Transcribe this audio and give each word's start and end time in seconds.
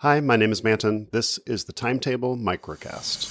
Hi, 0.00 0.20
my 0.20 0.36
name 0.36 0.52
is 0.52 0.62
Manton. 0.62 1.08
This 1.10 1.38
is 1.46 1.64
the 1.64 1.72
Timetable 1.72 2.36
Microcast. 2.36 3.24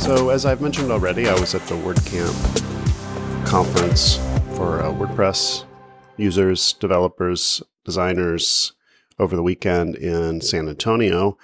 So, 0.00 0.30
as 0.30 0.46
I've 0.46 0.62
mentioned 0.62 0.90
already, 0.90 1.28
I 1.28 1.38
was 1.38 1.54
at 1.54 1.60
the 1.66 1.74
WordCamp 1.74 3.46
conference 3.46 4.16
for 4.56 4.80
uh, 4.80 4.90
WordPress 4.92 5.66
users, 6.16 6.72
developers, 6.72 7.62
designers 7.84 8.72
over 9.18 9.36
the 9.36 9.42
weekend 9.42 9.94
in 9.94 10.40
San 10.40 10.70
Antonio. 10.70 11.36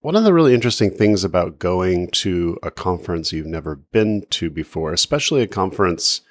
One 0.00 0.16
of 0.16 0.24
the 0.24 0.32
really 0.32 0.54
interesting 0.54 0.90
things 0.90 1.22
about 1.22 1.58
going 1.58 2.08
to 2.12 2.58
a 2.62 2.70
conference 2.70 3.30
you've 3.30 3.44
never 3.44 3.76
been 3.76 4.24
to 4.30 4.48
before, 4.48 4.94
especially 4.94 5.42
a 5.42 5.46
conference 5.46 6.22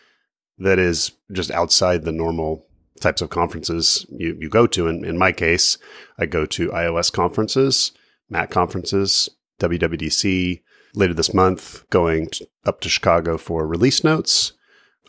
that 0.62 0.80
is 0.80 1.12
just 1.32 1.52
outside 1.52 2.04
the 2.04 2.12
normal 2.12 2.66
types 3.00 3.22
of 3.22 3.30
conferences 3.30 4.06
you, 4.10 4.38
you 4.40 4.50
go 4.50 4.68
to. 4.68 4.88
In, 4.88 5.04
in 5.04 5.18
my 5.18 5.32
case, 5.32 5.78
I 6.18 6.26
go 6.26 6.46
to 6.46 6.70
iOS 6.70 7.12
conferences, 7.12 7.92
Mac 8.30 8.50
conferences, 8.50 9.30
WWDC. 9.60 10.62
Later 10.94 11.14
this 11.14 11.34
month, 11.34 11.90
going 11.90 12.30
up 12.66 12.82
to 12.82 12.90
Chicago 12.90 13.38
for 13.38 13.66
release 13.66 14.04
notes, 14.04 14.52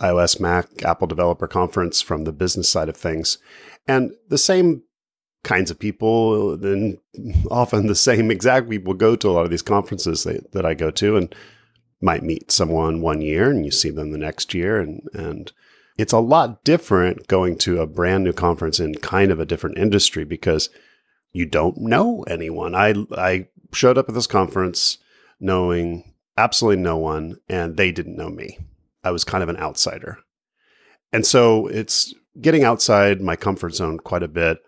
iOS, 0.01 0.39
Mac, 0.39 0.85
Apple 0.85 1.09
Developer 1.09 1.49
Conference 1.49 2.01
from 2.01 2.23
the 2.23 2.33
business 2.33 2.69
side 2.69 2.89
of 2.89 2.97
things. 2.97 3.39
And 3.89 4.13
the 4.29 4.39
same 4.39 4.85
kinds 5.43 5.73
of 5.73 5.79
people 5.81 6.55
and 6.65 6.99
often 7.51 7.89
the 7.89 7.97
same 7.97 8.31
exact 8.31 8.71
people 8.71 8.95
go 8.95 9.17
to 9.17 9.29
a 9.29 9.33
lot 9.33 9.45
of 9.45 9.51
these 9.51 9.63
conferences 9.63 10.23
that, 10.23 10.53
that 10.53 10.65
I 10.65 10.75
go 10.75 10.93
to 10.93 11.17
and 11.17 11.35
might 12.03 12.23
meet 12.23 12.51
someone 12.51 13.01
one 13.01 13.23
year 13.23 13.49
and 13.49 13.65
you 13.65 13.71
see 13.71 13.91
them 13.91 14.11
the 14.11 14.19
next 14.19 14.53
year 14.53 14.79
and 14.79 15.09
and 15.15 15.53
it's 15.97 16.13
a 16.13 16.19
lot 16.19 16.65
different 16.65 17.29
going 17.29 17.57
to 17.59 17.81
a 17.81 17.87
brand 17.87 18.25
new 18.25 18.33
conference 18.33 18.81
in 18.81 18.95
kind 18.97 19.31
of 19.31 19.39
a 19.39 19.47
different 19.47 19.79
industry 19.79 20.25
because 20.25 20.69
you 21.33 21.47
don't 21.47 21.79
know 21.79 22.25
anyone. 22.25 22.75
I 22.75 22.95
I 23.17 23.47
showed 23.73 23.99
up 23.99 24.09
at 24.09 24.15
this 24.15 24.27
conference 24.27 24.99
knowing 25.39 26.13
absolutely 26.37 26.83
no 26.83 26.97
one 26.97 27.39
and 27.49 27.77
they 27.77 27.93
didn't 27.93 28.17
know 28.17 28.31
me. 28.31 28.59
I 29.05 29.11
was 29.11 29.25
kind 29.25 29.43
of 29.43 29.49
an 29.49 29.57
outsider. 29.57 30.19
And 31.13 31.27
so 31.27 31.67
it's 31.67 32.15
getting 32.41 32.65
outside 32.65 33.21
my 33.21 33.37
comfort 33.37 33.75
zone 33.75 33.99
quite 33.99 34.23
a 34.23 34.29
bit. 34.29 34.59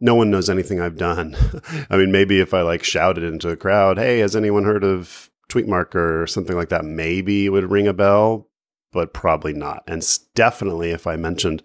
No 0.00 0.16
one 0.16 0.30
knows 0.30 0.50
anything 0.50 0.80
I've 0.80 0.96
done. 0.96 1.36
I 1.90 1.96
mean, 1.96 2.10
maybe 2.10 2.40
if 2.40 2.52
I 2.52 2.62
like 2.62 2.82
shouted 2.82 3.22
into 3.22 3.48
the 3.48 3.56
crowd, 3.56 3.98
"Hey, 3.98 4.18
has 4.18 4.34
anyone 4.34 4.64
heard 4.64 4.82
of 4.82 5.30
Tweetmarker 5.52 6.22
or 6.22 6.26
something 6.26 6.56
like 6.56 6.68
that, 6.70 6.84
maybe 6.84 7.48
would 7.48 7.70
ring 7.70 7.86
a 7.86 7.92
bell, 7.92 8.48
but 8.92 9.12
probably 9.12 9.52
not. 9.52 9.82
And 9.86 10.06
definitely, 10.34 10.90
if 10.90 11.06
I 11.06 11.16
mentioned 11.16 11.62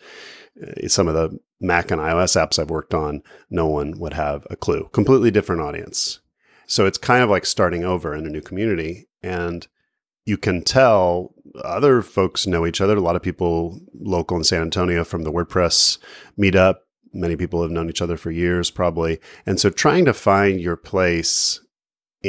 uh, 0.61 0.87
some 0.87 1.07
of 1.07 1.13
the 1.13 1.39
Mac 1.59 1.91
and 1.91 2.01
iOS 2.01 2.39
apps 2.39 2.59
I've 2.59 2.69
worked 2.69 2.93
on, 2.93 3.23
no 3.49 3.65
one 3.65 3.99
would 3.99 4.13
have 4.13 4.45
a 4.49 4.55
clue. 4.55 4.89
Completely 4.91 5.31
different 5.31 5.61
audience. 5.61 6.19
So 6.67 6.85
it's 6.85 6.97
kind 6.97 7.23
of 7.23 7.29
like 7.29 7.45
starting 7.45 7.83
over 7.83 8.13
in 8.13 8.25
a 8.25 8.29
new 8.29 8.41
community. 8.41 9.07
And 9.23 9.67
you 10.25 10.37
can 10.37 10.63
tell 10.63 11.33
other 11.63 12.01
folks 12.01 12.45
know 12.45 12.65
each 12.65 12.81
other. 12.81 12.97
A 12.97 13.01
lot 13.01 13.15
of 13.15 13.23
people 13.23 13.79
local 13.93 14.37
in 14.37 14.43
San 14.43 14.61
Antonio 14.61 15.03
from 15.03 15.23
the 15.23 15.31
WordPress 15.31 15.97
meetup. 16.37 16.75
Many 17.13 17.35
people 17.35 17.61
have 17.61 17.71
known 17.71 17.89
each 17.89 18.01
other 18.01 18.17
for 18.17 18.29
years, 18.29 18.69
probably. 18.69 19.19
And 19.45 19.59
so 19.59 19.69
trying 19.69 20.05
to 20.05 20.13
find 20.13 20.59
your 20.59 20.75
place 20.75 21.61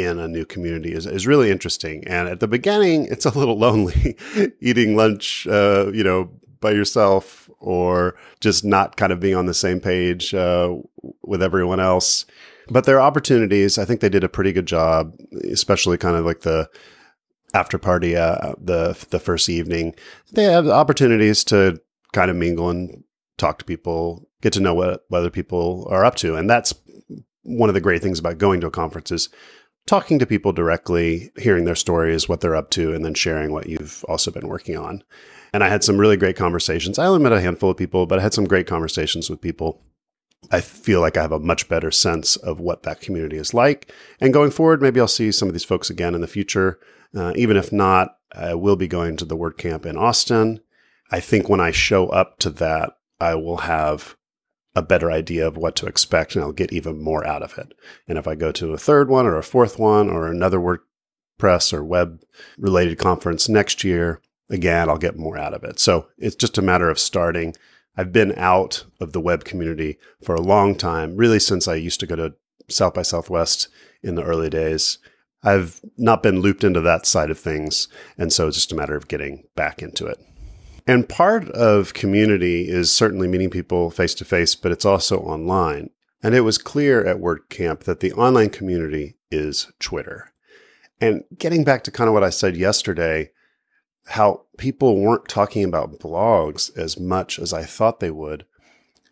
in 0.02 0.18
a 0.18 0.28
new 0.28 0.44
community 0.44 0.92
is, 0.92 1.06
is 1.06 1.26
really 1.26 1.50
interesting. 1.50 2.06
And 2.06 2.28
at 2.28 2.40
the 2.40 2.48
beginning, 2.48 3.06
it's 3.06 3.26
a 3.26 3.36
little 3.36 3.58
lonely 3.66 4.16
eating 4.60 4.96
lunch, 4.96 5.46
uh, 5.46 5.90
you 5.92 6.04
know, 6.04 6.30
by 6.60 6.72
yourself 6.72 7.48
or 7.60 8.16
just 8.40 8.64
not 8.64 8.96
kind 8.96 9.12
of 9.12 9.20
being 9.20 9.34
on 9.34 9.46
the 9.46 9.54
same 9.54 9.80
page 9.80 10.34
uh, 10.34 10.74
with 11.22 11.42
everyone 11.42 11.80
else. 11.80 12.26
But 12.70 12.84
there 12.84 12.96
are 12.96 13.06
opportunities. 13.06 13.78
I 13.78 13.84
think 13.84 14.00
they 14.00 14.08
did 14.08 14.24
a 14.24 14.28
pretty 14.28 14.52
good 14.52 14.66
job, 14.66 15.14
especially 15.50 15.96
kind 15.96 16.16
of 16.16 16.24
like 16.24 16.40
the 16.40 16.68
after 17.54 17.78
party, 17.78 18.14
uh, 18.14 18.54
the 18.60 19.06
the 19.08 19.18
first 19.18 19.48
evening. 19.48 19.94
They 20.32 20.44
have 20.44 20.68
opportunities 20.68 21.44
to 21.44 21.80
kind 22.12 22.30
of 22.30 22.36
mingle 22.36 22.68
and 22.68 23.04
talk 23.38 23.58
to 23.60 23.64
people, 23.64 24.28
get 24.42 24.52
to 24.54 24.60
know 24.60 24.74
what, 24.74 25.04
what 25.08 25.20
other 25.20 25.30
people 25.30 25.86
are 25.90 26.04
up 26.04 26.16
to, 26.16 26.34
and 26.34 26.50
that's 26.50 26.74
one 27.42 27.70
of 27.70 27.74
the 27.74 27.80
great 27.80 28.02
things 28.02 28.18
about 28.18 28.36
going 28.36 28.60
to 28.60 28.66
a 28.66 28.70
conference 28.70 29.10
is 29.10 29.30
talking 29.88 30.18
to 30.18 30.26
people 30.26 30.52
directly, 30.52 31.32
hearing 31.38 31.64
their 31.64 31.74
stories, 31.74 32.28
what 32.28 32.40
they're 32.40 32.54
up 32.54 32.70
to, 32.70 32.92
and 32.92 33.04
then 33.04 33.14
sharing 33.14 33.52
what 33.52 33.68
you've 33.68 34.04
also 34.06 34.30
been 34.30 34.46
working 34.46 34.76
on. 34.76 35.02
And 35.52 35.64
I 35.64 35.68
had 35.68 35.82
some 35.82 35.98
really 35.98 36.18
great 36.18 36.36
conversations. 36.36 36.98
I 36.98 37.06
only 37.06 37.22
met 37.22 37.32
a 37.32 37.40
handful 37.40 37.70
of 37.70 37.78
people, 37.78 38.06
but 38.06 38.18
I 38.18 38.22
had 38.22 38.34
some 38.34 38.44
great 38.44 38.66
conversations 38.66 39.30
with 39.30 39.40
people. 39.40 39.82
I 40.52 40.60
feel 40.60 41.00
like 41.00 41.16
I 41.16 41.22
have 41.22 41.32
a 41.32 41.40
much 41.40 41.68
better 41.68 41.90
sense 41.90 42.36
of 42.36 42.60
what 42.60 42.82
that 42.82 43.00
community 43.00 43.38
is 43.38 43.54
like. 43.54 43.90
And 44.20 44.32
going 44.32 44.50
forward, 44.50 44.82
maybe 44.82 45.00
I'll 45.00 45.08
see 45.08 45.32
some 45.32 45.48
of 45.48 45.54
these 45.54 45.64
folks 45.64 45.88
again 45.88 46.14
in 46.14 46.20
the 46.20 46.28
future. 46.28 46.78
Uh, 47.16 47.32
even 47.34 47.56
if 47.56 47.72
not, 47.72 48.18
I 48.32 48.54
will 48.54 48.76
be 48.76 48.88
going 48.88 49.16
to 49.16 49.24
the 49.24 49.36
WordCamp 49.36 49.86
in 49.86 49.96
Austin. 49.96 50.60
I 51.10 51.20
think 51.20 51.48
when 51.48 51.60
I 51.60 51.70
show 51.70 52.08
up 52.08 52.38
to 52.40 52.50
that, 52.50 52.90
I 53.18 53.34
will 53.34 53.58
have 53.58 54.16
a 54.74 54.82
better 54.82 55.10
idea 55.10 55.46
of 55.46 55.56
what 55.56 55.74
to 55.76 55.86
expect 55.86 56.34
and 56.34 56.44
I'll 56.44 56.52
get 56.52 56.72
even 56.72 57.02
more 57.02 57.26
out 57.26 57.42
of 57.42 57.58
it. 57.58 57.72
And 58.06 58.18
if 58.18 58.28
I 58.28 58.34
go 58.34 58.52
to 58.52 58.72
a 58.72 58.78
third 58.78 59.08
one 59.08 59.26
or 59.26 59.36
a 59.36 59.42
fourth 59.42 59.78
one 59.78 60.08
or 60.08 60.28
another 60.28 60.58
WordPress 60.58 61.72
or 61.72 61.84
web 61.84 62.22
related 62.58 62.98
conference 62.98 63.48
next 63.48 63.82
year, 63.82 64.20
again, 64.50 64.88
I'll 64.88 64.98
get 64.98 65.18
more 65.18 65.36
out 65.36 65.54
of 65.54 65.64
it. 65.64 65.78
So 65.80 66.08
it's 66.18 66.36
just 66.36 66.58
a 66.58 66.62
matter 66.62 66.88
of 66.88 66.98
starting. 66.98 67.54
I've 67.96 68.12
been 68.12 68.32
out 68.36 68.84
of 69.00 69.12
the 69.12 69.20
web 69.20 69.44
community 69.44 69.98
for 70.22 70.34
a 70.34 70.40
long 70.40 70.76
time, 70.76 71.16
really 71.16 71.40
since 71.40 71.66
I 71.66 71.74
used 71.74 72.00
to 72.00 72.06
go 72.06 72.16
to 72.16 72.34
South 72.68 72.94
by 72.94 73.02
Southwest 73.02 73.68
in 74.02 74.14
the 74.14 74.22
early 74.22 74.50
days. 74.50 74.98
I've 75.42 75.80
not 75.96 76.22
been 76.22 76.40
looped 76.40 76.64
into 76.64 76.80
that 76.82 77.06
side 77.06 77.30
of 77.30 77.38
things. 77.38 77.88
And 78.16 78.32
so 78.32 78.48
it's 78.48 78.56
just 78.56 78.72
a 78.72 78.76
matter 78.76 78.96
of 78.96 79.08
getting 79.08 79.44
back 79.54 79.82
into 79.82 80.06
it. 80.06 80.18
And 80.88 81.06
part 81.06 81.50
of 81.50 81.92
community 81.92 82.66
is 82.66 82.90
certainly 82.90 83.28
meeting 83.28 83.50
people 83.50 83.90
face 83.90 84.14
to 84.14 84.24
face, 84.24 84.54
but 84.54 84.72
it's 84.72 84.86
also 84.86 85.20
online. 85.20 85.90
And 86.22 86.34
it 86.34 86.40
was 86.40 86.56
clear 86.56 87.04
at 87.04 87.18
WordCamp 87.18 87.80
that 87.80 88.00
the 88.00 88.14
online 88.14 88.48
community 88.48 89.18
is 89.30 89.70
Twitter. 89.78 90.32
And 90.98 91.24
getting 91.36 91.62
back 91.62 91.84
to 91.84 91.90
kind 91.90 92.08
of 92.08 92.14
what 92.14 92.24
I 92.24 92.30
said 92.30 92.56
yesterday, 92.56 93.32
how 94.06 94.46
people 94.56 94.98
weren't 94.98 95.28
talking 95.28 95.62
about 95.62 96.00
blogs 96.00 96.74
as 96.74 96.98
much 96.98 97.38
as 97.38 97.52
I 97.52 97.64
thought 97.64 98.00
they 98.00 98.10
would. 98.10 98.46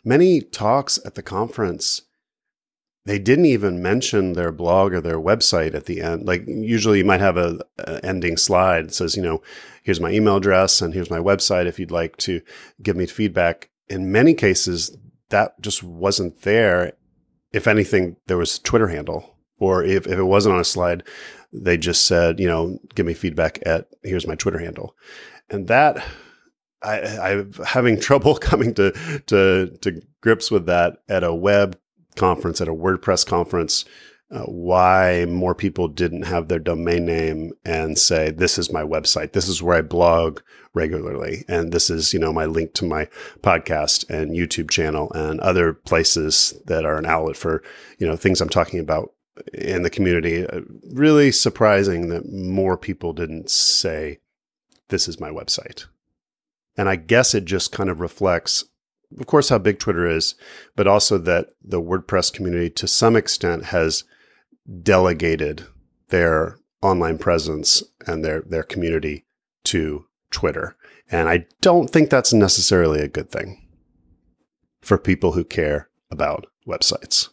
Many 0.02 0.40
talks 0.40 0.98
at 1.04 1.14
the 1.14 1.22
conference 1.22 2.00
they 3.06 3.20
didn't 3.20 3.46
even 3.46 3.80
mention 3.80 4.32
their 4.32 4.50
blog 4.50 4.92
or 4.92 5.00
their 5.00 5.20
website 5.20 5.74
at 5.74 5.86
the 5.86 6.02
end. 6.02 6.26
Like 6.26 6.42
usually 6.46 6.98
you 6.98 7.04
might 7.04 7.20
have 7.20 7.36
a, 7.36 7.60
a, 7.78 8.04
ending 8.04 8.36
slide 8.36 8.88
that 8.88 8.94
says, 8.94 9.16
you 9.16 9.22
know, 9.22 9.42
here's 9.84 10.00
my 10.00 10.10
email 10.10 10.36
address 10.36 10.82
and 10.82 10.92
here's 10.92 11.10
my 11.10 11.20
website 11.20 11.66
if 11.66 11.78
you'd 11.78 11.92
like 11.92 12.16
to 12.18 12.42
give 12.82 12.96
me 12.96 13.06
feedback. 13.06 13.70
In 13.88 14.10
many 14.10 14.34
cases, 14.34 14.96
that 15.28 15.60
just 15.60 15.84
wasn't 15.84 16.42
there. 16.42 16.94
If 17.52 17.68
anything, 17.68 18.16
there 18.26 18.36
was 18.36 18.58
Twitter 18.58 18.88
handle. 18.88 19.36
Or 19.58 19.84
if, 19.84 20.08
if 20.08 20.18
it 20.18 20.24
wasn't 20.24 20.56
on 20.56 20.60
a 20.60 20.64
slide, 20.64 21.04
they 21.52 21.78
just 21.78 22.06
said, 22.06 22.40
you 22.40 22.48
know, 22.48 22.76
give 22.96 23.06
me 23.06 23.14
feedback 23.14 23.60
at 23.64 23.86
here's 24.02 24.26
my 24.26 24.34
Twitter 24.34 24.58
handle. 24.58 24.96
And 25.48 25.68
that 25.68 26.04
I, 26.82 27.00
I'm 27.00 27.52
having 27.64 28.00
trouble 28.00 28.34
coming 28.34 28.74
to, 28.74 28.90
to 29.26 29.76
to 29.80 30.02
grips 30.20 30.50
with 30.50 30.66
that 30.66 30.98
at 31.08 31.22
a 31.22 31.32
web 31.32 31.78
conference, 32.16 32.60
at 32.60 32.68
a 32.68 32.74
WordPress 32.74 33.26
conference, 33.26 33.84
uh, 34.30 34.42
why 34.42 35.24
more 35.28 35.54
people 35.54 35.86
didn't 35.86 36.22
have 36.22 36.48
their 36.48 36.58
domain 36.58 37.06
name 37.06 37.52
and 37.64 37.96
say, 37.96 38.30
this 38.30 38.58
is 38.58 38.72
my 38.72 38.82
website. 38.82 39.32
This 39.32 39.46
is 39.46 39.62
where 39.62 39.78
I 39.78 39.82
blog 39.82 40.40
regularly. 40.74 41.44
And 41.48 41.72
this 41.72 41.90
is, 41.90 42.12
you 42.12 42.18
know, 42.18 42.32
my 42.32 42.44
link 42.44 42.74
to 42.74 42.84
my 42.84 43.06
podcast 43.40 44.08
and 44.10 44.32
YouTube 44.32 44.68
channel 44.68 45.12
and 45.14 45.38
other 45.40 45.72
places 45.72 46.60
that 46.66 46.84
are 46.84 46.98
an 46.98 47.06
outlet 47.06 47.36
for, 47.36 47.62
you 47.98 48.06
know, 48.06 48.16
things 48.16 48.40
I'm 48.40 48.48
talking 48.48 48.80
about 48.80 49.12
in 49.54 49.82
the 49.82 49.90
community. 49.90 50.44
Uh, 50.44 50.62
really 50.92 51.30
surprising 51.30 52.08
that 52.08 52.30
more 52.32 52.76
people 52.76 53.12
didn't 53.12 53.48
say, 53.48 54.18
this 54.88 55.06
is 55.06 55.20
my 55.20 55.30
website. 55.30 55.86
And 56.76 56.88
I 56.88 56.96
guess 56.96 57.34
it 57.34 57.44
just 57.44 57.72
kind 57.72 57.88
of 57.88 58.00
reflects 58.00 58.64
of 59.18 59.26
course, 59.26 59.48
how 59.48 59.58
big 59.58 59.78
Twitter 59.78 60.06
is, 60.06 60.34
but 60.74 60.86
also 60.86 61.18
that 61.18 61.48
the 61.62 61.80
WordPress 61.80 62.32
community 62.32 62.70
to 62.70 62.88
some 62.88 63.16
extent 63.16 63.66
has 63.66 64.04
delegated 64.82 65.66
their 66.08 66.58
online 66.82 67.18
presence 67.18 67.82
and 68.06 68.24
their, 68.24 68.42
their 68.42 68.62
community 68.62 69.24
to 69.64 70.06
Twitter. 70.30 70.76
And 71.10 71.28
I 71.28 71.46
don't 71.60 71.90
think 71.90 72.10
that's 72.10 72.32
necessarily 72.32 73.00
a 73.00 73.08
good 73.08 73.30
thing 73.30 73.66
for 74.82 74.98
people 74.98 75.32
who 75.32 75.44
care 75.44 75.88
about 76.10 76.46
websites. 76.66 77.28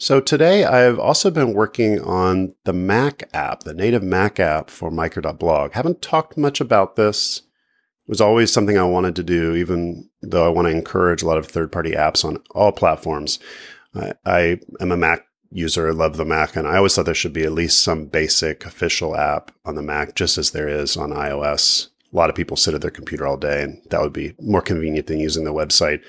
So 0.00 0.20
today 0.20 0.64
I've 0.64 0.98
also 0.98 1.30
been 1.30 1.54
working 1.54 2.00
on 2.00 2.54
the 2.64 2.72
Mac 2.72 3.28
app, 3.32 3.64
the 3.64 3.74
native 3.74 4.02
Mac 4.02 4.38
app 4.38 4.70
for 4.70 4.90
Micro.blog. 4.92 5.72
Haven't 5.72 6.00
talked 6.00 6.36
much 6.36 6.60
about 6.60 6.94
this 6.94 7.42
was 8.08 8.20
always 8.20 8.50
something 8.50 8.78
I 8.78 8.84
wanted 8.84 9.14
to 9.16 9.22
do, 9.22 9.54
even 9.54 10.08
though 10.22 10.46
I 10.46 10.48
want 10.48 10.66
to 10.66 10.72
encourage 10.72 11.22
a 11.22 11.26
lot 11.26 11.38
of 11.38 11.46
third 11.46 11.70
party 11.70 11.92
apps 11.92 12.24
on 12.24 12.42
all 12.50 12.72
platforms. 12.72 13.38
I, 13.94 14.14
I 14.24 14.60
am 14.80 14.90
a 14.90 14.96
Mac 14.96 15.26
user, 15.50 15.88
I 15.88 15.92
love 15.92 16.16
the 16.16 16.24
Mac, 16.24 16.56
and 16.56 16.66
I 16.66 16.78
always 16.78 16.94
thought 16.94 17.04
there 17.04 17.14
should 17.14 17.32
be 17.32 17.44
at 17.44 17.52
least 17.52 17.82
some 17.82 18.06
basic 18.06 18.64
official 18.64 19.14
app 19.14 19.52
on 19.64 19.74
the 19.74 19.82
Mac, 19.82 20.14
just 20.14 20.38
as 20.38 20.50
there 20.50 20.68
is 20.68 20.96
on 20.96 21.10
iOS. 21.10 21.88
A 22.12 22.16
lot 22.16 22.30
of 22.30 22.36
people 22.36 22.56
sit 22.56 22.74
at 22.74 22.80
their 22.80 22.90
computer 22.90 23.26
all 23.26 23.36
day, 23.36 23.62
and 23.62 23.82
that 23.90 24.00
would 24.00 24.14
be 24.14 24.34
more 24.40 24.62
convenient 24.62 25.06
than 25.06 25.20
using 25.20 25.44
the 25.44 25.52
website. 25.52 26.02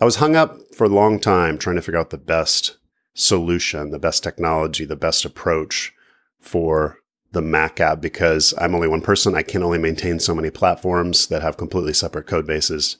I 0.00 0.04
was 0.04 0.16
hung 0.16 0.36
up 0.36 0.56
for 0.74 0.84
a 0.84 0.88
long 0.88 1.18
time 1.18 1.58
trying 1.58 1.76
to 1.76 1.82
figure 1.82 2.00
out 2.00 2.10
the 2.10 2.18
best 2.18 2.76
solution, 3.14 3.90
the 3.90 3.98
best 3.98 4.22
technology, 4.22 4.84
the 4.84 4.96
best 4.96 5.24
approach 5.24 5.92
for 6.40 6.98
the 7.34 7.42
Mac 7.42 7.80
app 7.80 8.00
because 8.00 8.54
I'm 8.58 8.74
only 8.74 8.88
one 8.88 9.02
person. 9.02 9.34
I 9.34 9.42
can 9.42 9.62
only 9.62 9.78
maintain 9.78 10.18
so 10.18 10.34
many 10.34 10.50
platforms 10.50 11.26
that 11.26 11.42
have 11.42 11.56
completely 11.56 11.92
separate 11.92 12.26
code 12.26 12.46
bases. 12.46 12.96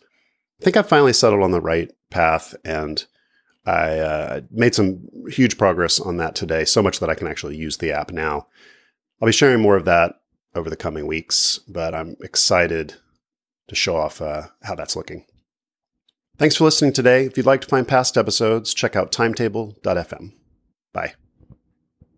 I 0.60 0.64
think 0.64 0.76
I 0.76 0.82
finally 0.82 1.12
settled 1.12 1.42
on 1.42 1.50
the 1.50 1.60
right 1.60 1.90
path 2.10 2.54
and 2.64 3.04
I 3.66 3.98
uh, 3.98 4.40
made 4.50 4.74
some 4.74 5.08
huge 5.28 5.56
progress 5.56 5.98
on 5.98 6.18
that 6.18 6.34
today, 6.34 6.64
so 6.64 6.82
much 6.82 7.00
that 7.00 7.08
I 7.08 7.14
can 7.14 7.26
actually 7.26 7.56
use 7.56 7.78
the 7.78 7.92
app 7.92 8.12
now. 8.12 8.46
I'll 9.20 9.26
be 9.26 9.32
sharing 9.32 9.62
more 9.62 9.76
of 9.76 9.86
that 9.86 10.20
over 10.54 10.68
the 10.68 10.76
coming 10.76 11.06
weeks, 11.06 11.58
but 11.66 11.94
I'm 11.94 12.16
excited 12.20 12.94
to 13.68 13.74
show 13.74 13.96
off 13.96 14.20
uh, 14.20 14.48
how 14.62 14.74
that's 14.74 14.96
looking. 14.96 15.24
Thanks 16.36 16.56
for 16.56 16.64
listening 16.64 16.92
today. 16.92 17.24
If 17.24 17.36
you'd 17.36 17.46
like 17.46 17.62
to 17.62 17.68
find 17.68 17.86
past 17.86 18.18
episodes, 18.18 18.74
check 18.74 18.96
out 18.96 19.12
timetable.fm. 19.12 20.32
Bye. 20.92 21.14